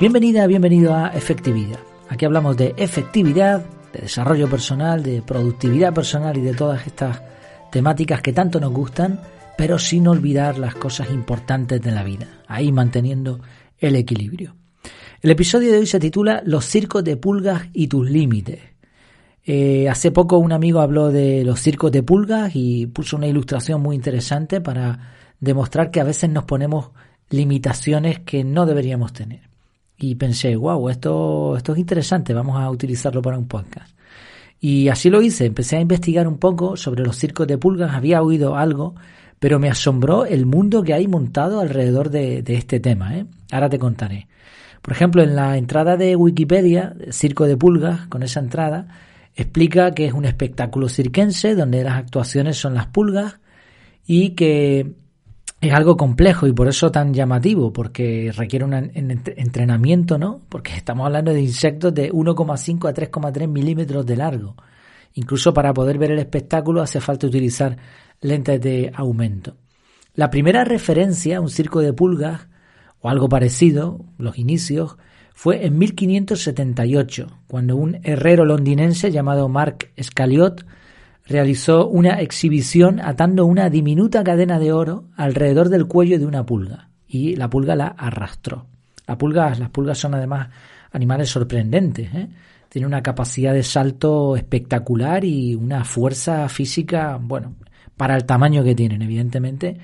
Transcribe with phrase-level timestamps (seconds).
[0.00, 1.80] Bienvenida, bienvenido a Efectividad.
[2.08, 7.20] Aquí hablamos de efectividad, de desarrollo personal, de productividad personal y de todas estas
[7.72, 9.20] temáticas que tanto nos gustan,
[9.56, 13.40] pero sin olvidar las cosas importantes de la vida, ahí manteniendo
[13.76, 14.54] el equilibrio.
[15.20, 18.60] El episodio de hoy se titula Los circos de pulgas y tus límites.
[19.44, 23.82] Eh, hace poco un amigo habló de los circos de pulgas y puso una ilustración
[23.82, 26.92] muy interesante para demostrar que a veces nos ponemos
[27.30, 29.47] limitaciones que no deberíamos tener.
[29.98, 33.98] Y pensé, wow, esto, esto es interesante, vamos a utilizarlo para un podcast.
[34.60, 38.22] Y así lo hice, empecé a investigar un poco sobre los circos de pulgas, había
[38.22, 38.94] oído algo,
[39.38, 43.16] pero me asombró el mundo que hay montado alrededor de, este tema.
[43.16, 43.26] ¿eh?
[43.50, 44.26] Ahora te contaré.
[44.82, 48.88] Por ejemplo, en la entrada de Wikipedia, Circo de Pulgas, con esa entrada,
[49.34, 53.38] explica que es un espectáculo cirquense donde las actuaciones son las pulgas
[54.06, 54.94] y que
[55.60, 60.40] es algo complejo y por eso tan llamativo, porque requiere un entrenamiento, ¿no?
[60.48, 64.54] Porque estamos hablando de insectos de 1,5 a 3,3 milímetros de largo.
[65.14, 67.76] Incluso para poder ver el espectáculo hace falta utilizar
[68.20, 69.56] lentes de aumento.
[70.14, 72.46] La primera referencia a un circo de pulgas
[73.00, 74.96] o algo parecido, los inicios,
[75.34, 80.66] fue en 1578, cuando un herrero londinense llamado Mark Scaliot
[81.28, 86.88] realizó una exhibición atando una diminuta cadena de oro alrededor del cuello de una pulga
[87.06, 88.66] y la pulga la arrastró.
[89.06, 90.48] las pulgas son además
[90.92, 92.28] animales sorprendentes, ¿eh?
[92.68, 97.54] tienen una capacidad de salto espectacular y una fuerza física, bueno,
[97.96, 99.76] para el tamaño que tienen, evidentemente,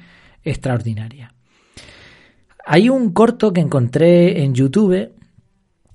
[0.42, 1.33] extraordinaria.
[2.67, 5.12] Hay un corto que encontré en YouTube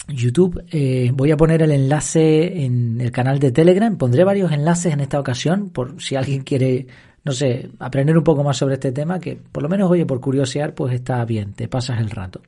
[0.10, 0.64] YouTube.
[0.72, 3.98] Eh, voy a poner el enlace en el canal de Telegram.
[3.98, 6.88] Pondré varios enlaces en esta ocasión por si alguien quiere,
[7.24, 10.20] no sé, aprender un poco más sobre este tema, que por lo menos, oye, por
[10.20, 12.42] curiosear, pues está bien, te pasas el rato.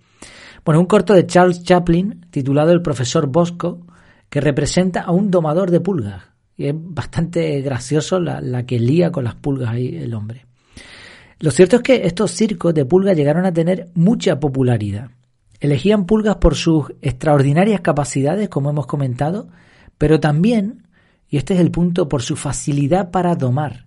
[0.64, 3.86] Bueno, un corto de Charles Chaplin titulado El profesor Bosco,
[4.30, 6.24] que representa a un domador de pulgas.
[6.58, 10.46] Y es bastante gracioso la, la que lía con las pulgas ahí el hombre.
[11.40, 15.10] Lo cierto es que estos circos de pulgas llegaron a tener mucha popularidad.
[15.62, 19.48] Elegían pulgas por sus extraordinarias capacidades, como hemos comentado,
[20.00, 20.88] pero también,
[21.30, 23.86] y este es el punto, por su facilidad para domar.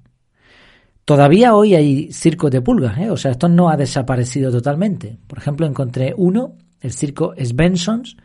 [1.04, 3.10] Todavía hoy hay circos de pulgas, ¿eh?
[3.10, 5.18] o sea, esto no ha desaparecido totalmente.
[5.26, 8.16] Por ejemplo, encontré uno, el circo Svensons,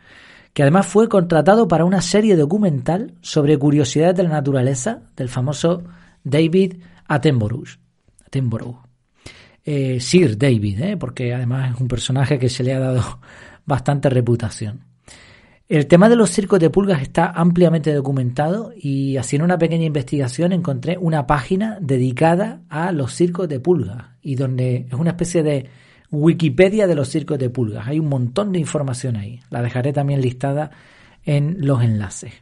[0.54, 5.82] que además fue contratado para una serie documental sobre curiosidades de la naturaleza del famoso
[6.22, 6.76] David.
[7.06, 8.89] Attenborough.
[9.64, 10.96] Eh, Sir David, ¿eh?
[10.96, 13.20] porque además es un personaje que se le ha dado
[13.66, 14.84] bastante reputación.
[15.68, 20.52] El tema de los circos de pulgas está ampliamente documentado y haciendo una pequeña investigación
[20.52, 25.68] encontré una página dedicada a los circos de pulgas y donde es una especie de
[26.10, 27.86] Wikipedia de los circos de pulgas.
[27.86, 29.38] Hay un montón de información ahí.
[29.48, 30.72] La dejaré también listada
[31.24, 32.32] en los enlaces.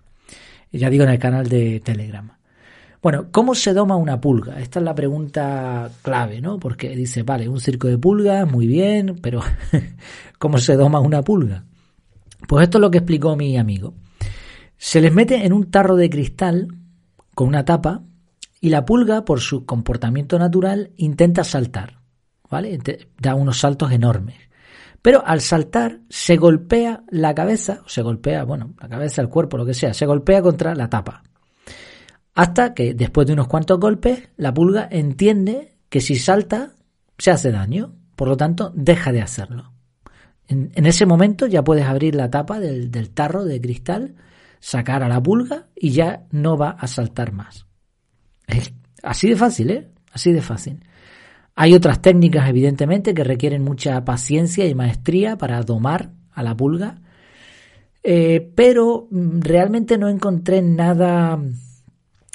[0.73, 2.38] Ya digo en el canal de Telegram.
[3.01, 4.61] Bueno, ¿cómo se doma una pulga?
[4.61, 6.59] Esta es la pregunta clave, ¿no?
[6.59, 9.41] Porque dice, vale, un circo de pulgas, muy bien, pero
[10.39, 11.65] ¿cómo se doma una pulga?
[12.49, 13.95] Pues esto es lo que explicó mi amigo.
[14.77, 16.69] Se les mete en un tarro de cristal
[17.35, 18.03] con una tapa
[18.61, 22.01] y la pulga, por su comportamiento natural, intenta saltar,
[22.51, 22.79] ¿vale?
[23.17, 24.37] Da unos saltos enormes.
[25.03, 29.57] Pero al saltar se golpea la cabeza, o se golpea, bueno, la cabeza, el cuerpo,
[29.57, 31.23] lo que sea, se golpea contra la tapa.
[32.39, 36.71] Hasta que después de unos cuantos golpes, la pulga entiende que si salta
[37.19, 39.73] se hace daño, por lo tanto deja de hacerlo.
[40.47, 44.15] En, ese momento ya puedes abrir la tapa del, tarro de cristal,
[44.61, 47.67] sacar a la pulga y ya no va a saltar más.
[49.03, 49.89] así de fácil, ¿eh?
[50.13, 50.79] Así de fácil.
[51.57, 57.01] Hay otras técnicas, evidentemente, que requieren mucha paciencia y maestría para domar a la pulga,
[58.05, 61.37] eh, pero mm, realmente no encontré nada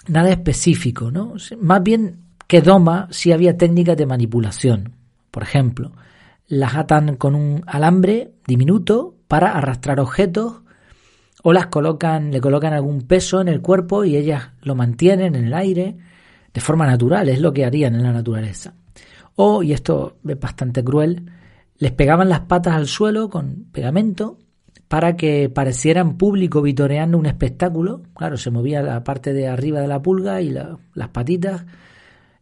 [0.07, 1.35] nada específico, ¿no?
[1.59, 4.93] Más bien que doma si había técnicas de manipulación.
[5.31, 5.91] Por ejemplo,
[6.47, 10.61] las atan con un alambre diminuto para arrastrar objetos
[11.41, 15.45] o las colocan, le colocan algún peso en el cuerpo y ellas lo mantienen en
[15.45, 15.97] el aire
[16.53, 18.75] de forma natural, es lo que harían en la naturaleza.
[19.35, 21.31] O, y esto es bastante cruel,
[21.77, 24.37] les pegaban las patas al suelo con pegamento
[24.93, 28.03] para que parecieran público vitoreando un espectáculo.
[28.15, 31.65] Claro, se movía la parte de arriba de la pulga y las patitas,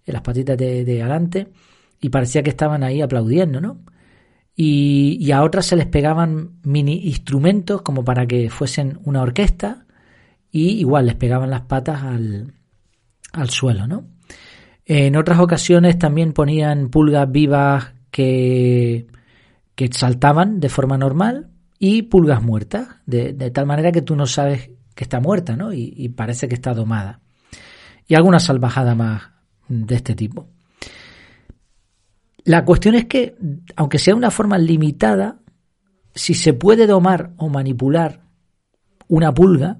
[0.05, 1.47] eh, las patitas de, adelante,
[2.01, 3.79] y parecía que estaban ahí aplaudiendo, ¿no?
[4.53, 9.85] Y, a otras se les pegaban mini instrumentos como para que fuesen una orquesta,
[10.51, 12.53] y igual les pegaban las patas al,
[13.31, 14.07] al suelo, ¿no?
[14.85, 19.07] En otras ocasiones también ponían pulgas vivas que,
[19.73, 21.50] que saltaban de forma normal,
[21.83, 25.73] y pulgas muertas, de, tal manera que tú no sabes que está muerta, ¿no?
[25.73, 27.21] Y, parece que está domada.
[28.07, 29.23] Y alguna salvajada más
[29.67, 30.47] de este tipo.
[32.43, 33.35] La cuestión es que,
[33.75, 35.39] aunque sea una forma limitada,
[36.13, 38.21] si se puede domar o manipular
[39.07, 39.79] una pulga,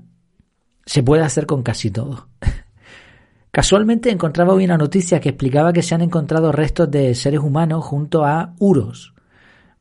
[0.83, 2.29] se puede hacer con casi todo.
[3.51, 7.85] Casualmente encontraba hoy una noticia que explicaba que se han encontrado restos de seres humanos
[7.85, 9.13] junto a uros,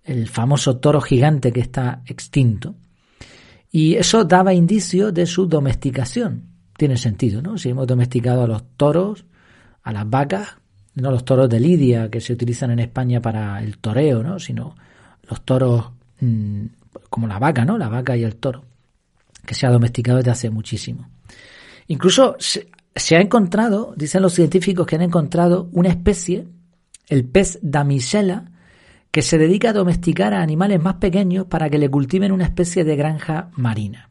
[0.04, 2.74] el famoso toro gigante que está extinto.
[3.70, 6.46] Y eso daba indicio de su domesticación.
[6.76, 7.58] Tiene sentido, ¿no?
[7.58, 9.24] Si hemos domesticado a los toros,
[9.82, 10.56] a las vacas,
[10.94, 14.38] no los toros de Lidia que se utilizan en España para el toreo, ¿no?
[14.38, 14.74] Sino
[15.28, 16.64] los toros mm,
[17.08, 17.78] como la vaca, ¿no?
[17.78, 18.64] La vaca y el toro,
[19.46, 21.08] que se ha domesticado desde hace muchísimo.
[21.86, 26.46] Incluso se ha encontrado, dicen los científicos que han encontrado una especie,
[27.08, 28.50] el pez damisela,
[29.10, 32.84] que se dedica a domesticar a animales más pequeños para que le cultiven una especie
[32.84, 34.10] de granja marina.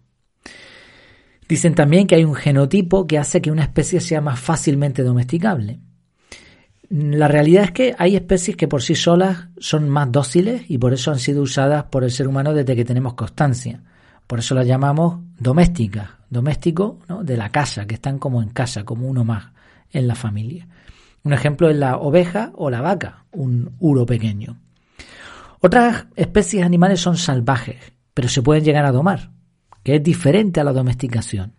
[1.48, 5.80] Dicen también que hay un genotipo que hace que una especie sea más fácilmente domesticable.
[6.90, 10.94] La realidad es que hay especies que por sí solas son más dóciles y por
[10.94, 13.82] eso han sido usadas por el ser humano desde que tenemos constancia.
[14.28, 19.08] Por eso las llamamos domésticas, doméstico de la casa, que están como en casa, como
[19.08, 19.52] uno más
[19.92, 20.68] en la familia.
[21.24, 24.60] Un ejemplo es la oveja o la vaca, un uro pequeño.
[25.62, 27.78] Otras especies animales son salvajes,
[28.14, 29.32] pero se pueden llegar a domar,
[29.84, 31.54] que es diferente a la domesticación.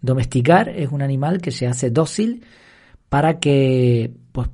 [0.00, 2.44] Domesticar es un animal que se hace dócil
[3.08, 4.48] para que pues,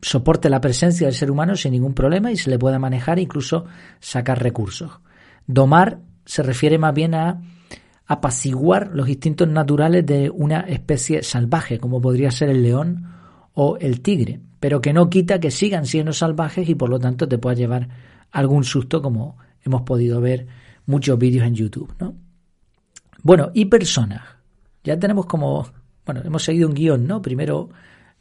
[0.00, 3.22] soporte la presencia del ser humano sin ningún problema y se le pueda manejar e
[3.22, 3.66] incluso
[3.98, 5.00] sacar recursos.
[5.46, 7.42] Domar se refiere más bien a
[8.06, 13.12] apaciguar los instintos naturales de una especie salvaje, como podría ser el león
[13.54, 17.26] o el tigre, pero que no quita que sigan siendo salvajes y por lo tanto
[17.28, 17.88] te pueda llevar
[18.30, 20.46] algún susto como hemos podido ver
[20.86, 22.14] muchos vídeos en YouTube, ¿no?
[23.22, 24.22] Bueno, y personas.
[24.84, 25.66] Ya tenemos como,
[26.04, 27.20] bueno, hemos seguido un guion, ¿no?
[27.20, 27.70] Primero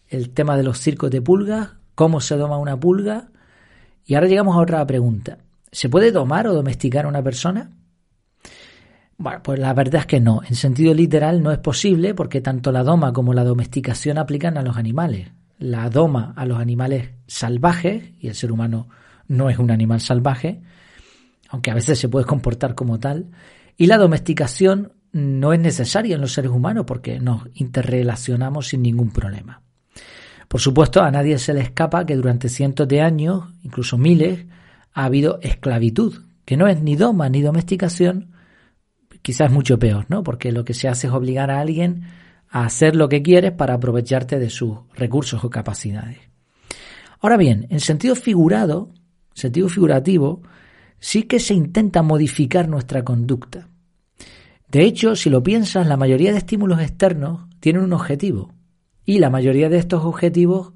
[0.08, 3.30] el tema de los circos de pulgas, cómo se doma una pulga,
[4.06, 5.40] y ahora llegamos a otra pregunta.
[5.72, 7.72] ¿Se puede domar o domesticar a una persona?
[9.18, 10.42] Bueno, pues la verdad es que no.
[10.48, 14.62] En sentido literal no es posible porque tanto la doma como la domesticación aplican a
[14.62, 15.30] los animales.
[15.58, 18.90] La doma a los animales salvajes, y el ser humano
[19.28, 20.62] no es un animal salvaje,
[21.50, 23.32] aunque a veces se puede comportar como tal,
[23.78, 29.12] y la domesticación no es necesaria en los seres humanos porque nos interrelacionamos sin ningún
[29.12, 29.62] problema.
[30.48, 34.46] Por supuesto, a nadie se le escapa que durante cientos de años, incluso miles,
[34.94, 38.32] ha habido esclavitud, que no es ni doma ni domesticación,
[39.22, 40.24] quizás mucho peor, ¿no?
[40.24, 42.04] Porque lo que se hace es obligar a alguien
[42.50, 46.20] a hacer lo que quieres para aprovecharte de sus recursos o capacidades.
[47.20, 48.94] Ahora bien, en sentido figurado,
[49.36, 50.42] sentido figurativo,
[51.00, 53.70] sí que se intenta modificar nuestra conducta.
[54.70, 58.54] De hecho, si lo piensas, la mayoría de estímulos externos tienen un objetivo,
[59.06, 60.74] y la mayoría de estos objetivos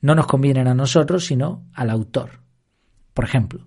[0.00, 2.42] no nos convienen a nosotros, sino al autor.
[3.14, 3.66] Por ejemplo,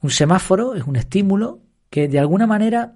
[0.00, 2.94] un semáforo es un estímulo que de alguna manera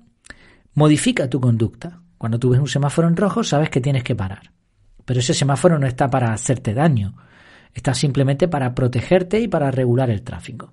[0.74, 2.02] modifica tu conducta.
[2.18, 4.52] Cuando tú ves un semáforo en rojo, sabes que tienes que parar.
[5.04, 7.16] Pero ese semáforo no está para hacerte daño,
[7.78, 10.72] Está simplemente para protegerte y para regular el tráfico.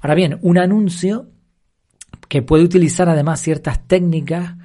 [0.00, 1.30] Ahora bien, un anuncio
[2.28, 4.56] que puede utilizar además ciertas técnicas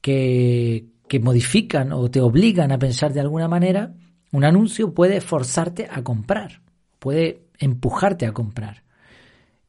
[0.00, 3.92] que, que modifican o te obligan a pensar de alguna manera,
[4.32, 6.62] un anuncio puede forzarte a comprar,
[6.98, 8.82] puede empujarte a comprar.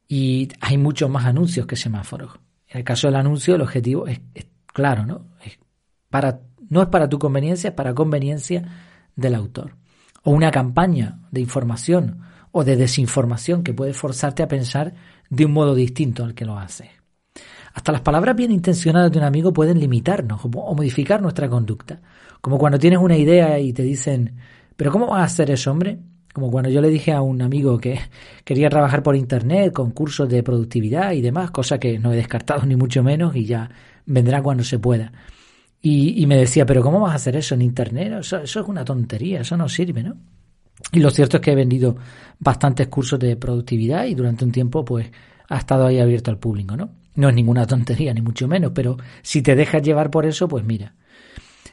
[0.08, 2.40] Y hay muchos más anuncios que semáforos.
[2.68, 4.18] En el caso del anuncio, el objetivo es,
[4.66, 5.26] claro, ¿no?
[6.70, 8.62] No es para tu conveniencia, es para conveniencia
[9.14, 9.74] del autor
[10.22, 12.20] o una campaña de información
[12.52, 14.94] o de desinformación que puede forzarte a pensar
[15.30, 16.88] de un modo distinto al que lo haces.
[17.74, 22.00] Hasta las palabras bien intencionadas de un amigo pueden limitarnos o modificar nuestra conducta.
[22.40, 24.34] Como cuando tienes una idea y te dicen,
[24.76, 25.98] pero ¿cómo vas a hacer eso, hombre?
[26.32, 28.00] Como cuando yo le dije a un amigo que
[28.44, 32.64] quería trabajar por internet con cursos de productividad y demás, cosa que no he descartado
[32.66, 33.70] ni mucho menos y ya
[34.06, 35.12] vendrá cuando se pueda.
[35.80, 38.12] Y, me decía, pero ¿cómo vas a hacer eso en Internet?
[38.20, 40.16] Eso, eso, es una tontería, eso no sirve, ¿no?
[40.92, 41.96] Y lo cierto es que he vendido
[42.38, 45.10] bastantes cursos de productividad y durante un tiempo pues
[45.48, 46.90] ha estado ahí abierto al público, ¿no?
[47.14, 50.64] No es ninguna tontería, ni mucho menos, pero si te dejas llevar por eso, pues
[50.64, 50.94] mira.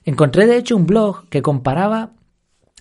[0.04, 2.14] Encontré de hecho un blog que comparaba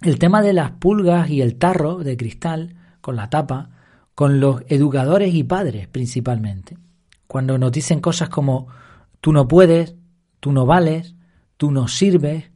[0.02, 3.70] el tema de las pulgas y el tarro de cristal con la tapa
[4.14, 6.76] con los educadores y padres principalmente.
[7.26, 8.68] Cuando nos dicen cosas como
[9.20, 9.96] tú no puedes,
[10.44, 11.14] tú no vales,
[11.56, 12.50] tú no sirves,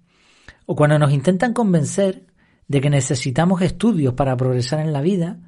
[0.66, 2.26] o cuando nos intentan convencer
[2.66, 5.38] de que necesitamos estudios para progresar en la vida,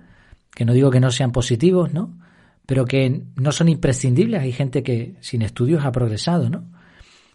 [0.55, 2.17] que no digo que no sean positivos, ¿no?
[2.65, 4.41] pero que no son imprescindibles.
[4.41, 6.65] Hay gente que sin estudios ha progresado, ¿no?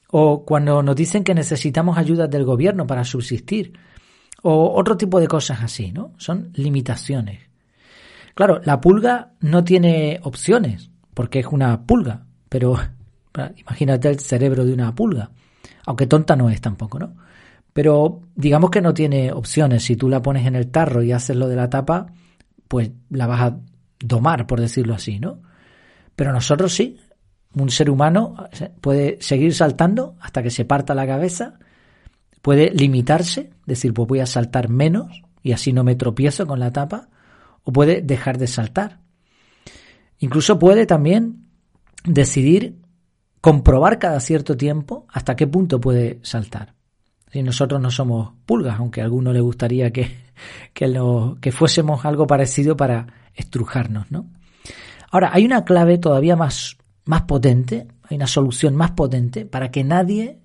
[0.10, 3.74] O cuando nos dicen que necesitamos ayuda del gobierno para subsistir,
[4.42, 6.14] o otro tipo de cosas así, ¿no?
[6.18, 7.42] Son limitaciones.
[8.34, 12.80] Claro, la pulga no tiene opciones, porque es una pulga, pero
[13.58, 15.32] imagínate el cerebro de una pulga,
[15.86, 17.16] aunque tonta no es tampoco, ¿no?
[17.74, 19.84] Pero digamos que no tiene opciones.
[19.84, 22.08] Si tú la pones en el tarro y haces lo de la tapa,
[22.68, 23.60] pues la vas a
[24.00, 25.42] domar, por decirlo así, ¿no?
[26.16, 26.98] Pero nosotros sí.
[27.54, 28.36] Un ser humano
[28.82, 31.60] puede seguir saltando hasta que se parta la cabeza,
[32.42, 36.72] puede limitarse, decir, pues voy a saltar menos y así no me tropiezo con la
[36.72, 37.08] tapa,
[37.64, 39.00] o puede dejar de saltar.
[40.20, 41.46] Incluso puede también
[42.04, 42.78] decidir
[43.46, 46.74] comprobar cada cierto tiempo hasta qué punto puede saltar.
[47.32, 50.18] Si nosotros no somos pulgas, aunque a alguno le gustaría que,
[50.74, 54.26] que, lo, que fuésemos algo parecido para estrujarnos, ¿no?
[55.12, 59.84] Ahora, hay una clave todavía más, más potente, hay una solución más potente para que
[59.84, 60.40] nadie,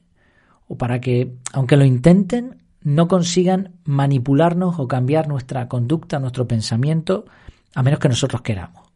[0.68, 7.24] o para que, aunque lo intenten, no consigan manipularnos o cambiar nuestra conducta, nuestro pensamiento,
[7.74, 8.92] a menos que nosotros queramos.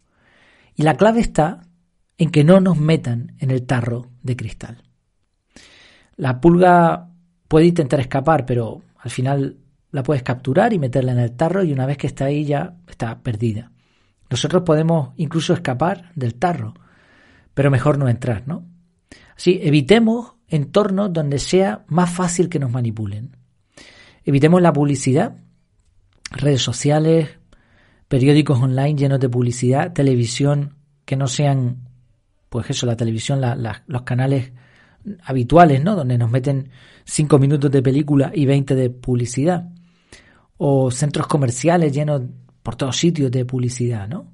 [0.75, 1.63] Y la clave está
[2.19, 4.83] en que no nos metan en el tarro de cristal.
[6.17, 7.11] La pulga
[7.49, 9.59] puede intentar escapar, pero al final
[9.91, 12.77] la puedes capturar y meterla en el tarro y una vez que está ahí ya
[12.89, 13.73] está perdida.
[14.31, 16.75] Nosotros podemos incluso escapar del tarro,
[17.55, 18.67] pero mejor no entrar, ¿no?
[19.37, 23.37] Así, evitemos entornos donde sea más fácil que nos manipulen.
[24.25, 25.37] Evitemos la publicidad,
[26.31, 27.39] redes sociales,
[28.09, 31.89] periódicos online llenos de publicidad, televisión que no sean,
[32.55, 33.41] pues eso, la televisión,
[33.89, 34.53] los canales
[35.25, 35.97] habituales, ¿no?
[35.97, 36.69] Donde nos meten
[37.05, 39.71] cinco minutos de película y 20 de publicidad.
[40.57, 42.23] O centros comerciales llenos
[42.63, 44.31] por todos sitios de publicidad, ¿no?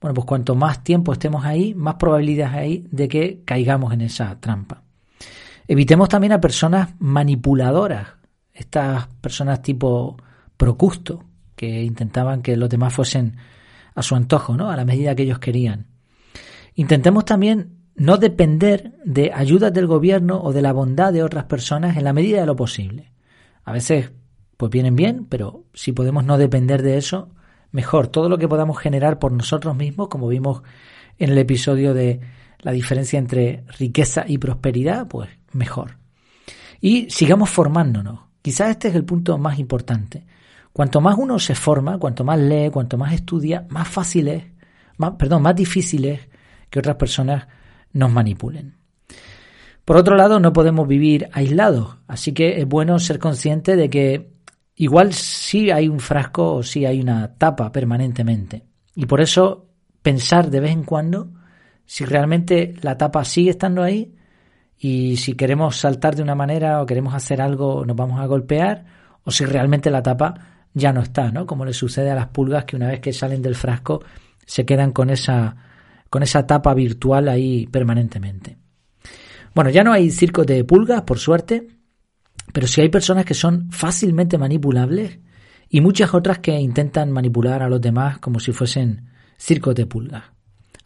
[0.00, 4.40] Bueno, pues cuanto más tiempo estemos ahí, más probabilidades hay de que caigamos en esa
[4.40, 4.82] trampa.
[5.68, 8.08] Evitemos también a personas manipuladoras,
[8.52, 10.16] estas personas tipo
[10.56, 11.22] Procusto,
[11.54, 13.36] que intentaban que los demás fuesen
[13.94, 14.70] a su antojo, ¿no?
[14.70, 15.86] A la medida que ellos querían.
[16.80, 21.98] Intentemos también no depender de ayudas del gobierno o de la bondad de otras personas
[21.98, 23.12] en la medida de lo posible.
[23.64, 24.12] A veces
[24.56, 27.34] pues vienen bien, pero si podemos no depender de eso,
[27.70, 28.08] mejor.
[28.08, 30.62] Todo lo que podamos generar por nosotros mismos, como vimos
[31.18, 32.20] en el episodio de
[32.60, 35.98] la diferencia entre riqueza y prosperidad, pues mejor.
[36.80, 38.20] Y sigamos formándonos.
[38.40, 40.24] Quizás este es el punto más importante.
[40.72, 44.44] Cuanto más uno se forma, cuanto más lee, cuanto más estudia, más fácil es,
[45.18, 46.29] perdón, más difícil es
[46.70, 47.46] que otras personas
[47.92, 48.76] nos manipulen.
[49.84, 54.30] Por otro lado, no podemos vivir aislados, así que es bueno ser consciente de que
[54.80, 58.64] Igual sí hay un frasco o sí hay una tapa permanentemente.
[58.94, 59.66] Y por eso
[60.00, 61.32] pensar de vez en cuando
[61.84, 64.14] si realmente la tapa sigue estando ahí
[64.78, 68.86] y si queremos saltar de una manera o queremos hacer algo nos vamos a golpear
[69.22, 71.44] o si realmente la tapa ya no está, ¿no?
[71.44, 74.02] Como le sucede a las pulgas que una vez que salen del frasco
[74.46, 75.56] se quedan con esa
[76.10, 78.58] con esa tapa virtual ahí permanentemente.
[79.54, 81.68] Bueno, ya no hay circo de pulgas, por suerte,
[82.52, 85.18] pero si hay personas que son fácilmente manipulables
[85.68, 90.24] y muchas otras que intentan manipular a los demás como si fuesen circos de pulgas.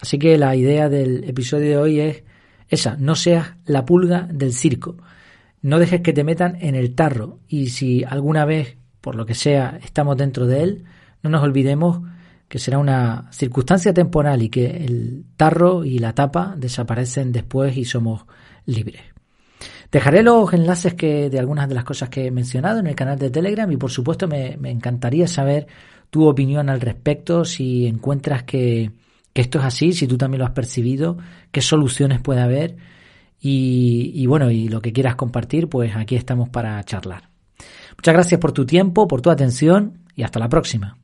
[0.00, 2.24] Así que la idea del episodio de hoy es
[2.68, 4.96] esa, no seas la pulga del circo.
[5.62, 9.34] No dejes que te metan en el tarro y si alguna vez, por lo que
[9.34, 10.84] sea, estamos dentro de él,
[11.22, 12.02] no nos olvidemos
[12.48, 17.84] que será una circunstancia temporal y que el tarro y la tapa desaparecen después y
[17.84, 18.24] somos
[18.66, 19.02] libres.
[19.90, 23.18] Dejaré los enlaces que, de algunas de las cosas que he mencionado en el canal
[23.18, 25.66] de Telegram y por supuesto me, encantaría saber
[26.10, 28.90] tu opinión al respecto, si encuentras que,
[29.34, 31.18] esto es así, si tú también lo has percibido,
[31.50, 32.76] qué soluciones puede haber
[33.40, 37.28] y, bueno, y lo que quieras compartir, pues aquí estamos para charlar.
[37.96, 40.96] Muchas gracias por tu tiempo, por tu atención y hasta la próxima.